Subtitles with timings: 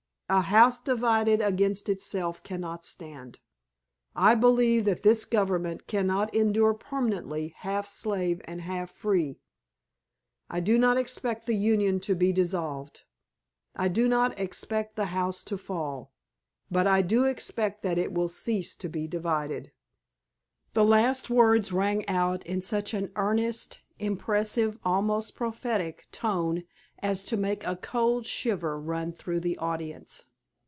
[0.33, 3.37] 'A house divided against itself cannot stand.'
[4.15, 9.41] I believe that this government cannot endure permanently half slave and half free.
[10.49, 15.57] I do not expect the Union to be dissolved—I do not expect the house to
[15.57, 19.73] fall—but I do expect that it will cease to be divided."
[20.73, 26.63] The last words rang out in such an earnest, impressive, almost prophetic tone
[27.03, 30.25] as to make a cold shiver run through the audience.